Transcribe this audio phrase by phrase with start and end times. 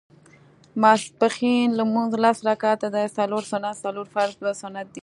[0.81, 4.99] ماسپښېن لمونځ لس رکعته دی څلور سنت څلور فرض دوه سنت دي